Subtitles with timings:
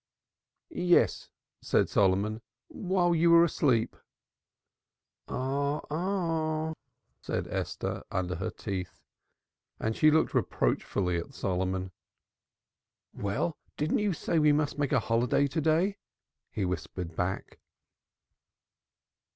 [0.71, 1.29] "Yes,"
[1.61, 2.41] said Solomon.
[2.69, 3.95] "While you were asleep."
[5.27, 6.75] "Oh h h!"
[7.21, 8.99] said Esther under her breath.
[9.79, 11.91] And she looked reproachfully at Solomon.
[13.13, 15.99] "Well, didn't you say we must make a holiday to day?"
[16.49, 17.59] he whispered back.